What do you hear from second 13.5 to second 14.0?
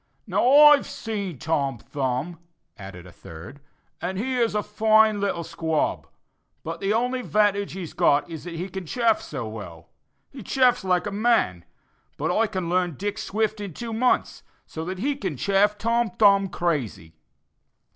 in two